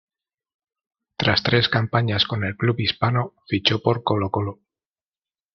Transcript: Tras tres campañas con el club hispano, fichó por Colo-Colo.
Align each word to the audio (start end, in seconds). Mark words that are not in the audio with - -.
Tras 1.15 1.43
tres 1.43 1.69
campañas 1.69 2.25
con 2.25 2.43
el 2.43 2.57
club 2.57 2.79
hispano, 2.79 3.35
fichó 3.47 3.83
por 3.83 4.01
Colo-Colo. 4.03 4.57